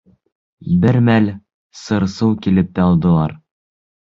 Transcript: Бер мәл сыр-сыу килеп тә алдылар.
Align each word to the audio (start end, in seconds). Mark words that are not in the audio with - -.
Бер 0.85 0.97
мәл 1.09 1.27
сыр-сыу 1.81 2.33
килеп 2.47 2.73
тә 2.79 2.87
алдылар. 2.87 3.37